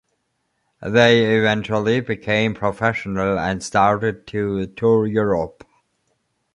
[0.81, 5.63] They eventually became professional and started to tour Europe.